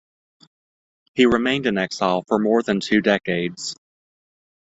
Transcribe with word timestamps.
He 1.13 1.27
remained 1.27 1.67
in 1.67 1.77
exile 1.77 2.23
for 2.27 2.39
more 2.39 2.63
than 2.63 2.79
two 2.79 3.01
decades. 3.01 3.75